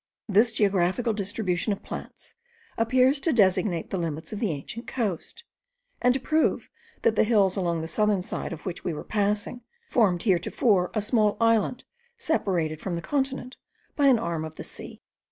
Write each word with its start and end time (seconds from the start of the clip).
This 0.27 0.51
geographical 0.51 1.13
distribution 1.13 1.71
of 1.71 1.83
plants 1.83 2.33
appears 2.75 3.19
to 3.19 3.31
designate 3.31 3.91
the 3.91 3.99
limits 3.99 4.33
of 4.33 4.39
the 4.39 4.49
ancient 4.49 4.87
coast, 4.87 5.43
and 6.01 6.11
to 6.15 6.19
prove 6.19 6.71
that 7.03 7.15
the 7.15 7.23
hills 7.23 7.55
along 7.55 7.81
the 7.81 7.87
southern 7.87 8.23
side 8.23 8.51
of 8.51 8.65
which 8.65 8.83
we 8.83 8.95
were 8.95 9.03
passing, 9.03 9.61
formed 9.91 10.23
heretofore 10.23 10.89
a 10.95 11.03
small 11.03 11.37
island, 11.39 11.83
separated 12.17 12.81
from 12.81 12.95
the 12.95 13.01
continent 13.03 13.57
by 13.95 14.07
an 14.07 14.17
arm 14.17 14.43
of 14.43 14.55
the 14.55 14.63
sea. 14.63 15.03